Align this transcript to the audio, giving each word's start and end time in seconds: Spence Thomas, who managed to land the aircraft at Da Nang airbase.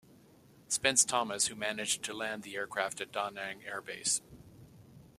Spence 0.67 1.05
Thomas, 1.05 1.45
who 1.45 1.55
managed 1.55 2.01
to 2.05 2.13
land 2.15 2.41
the 2.41 2.55
aircraft 2.55 3.01
at 3.01 3.11
Da 3.11 3.29
Nang 3.29 3.59
airbase. 3.61 4.21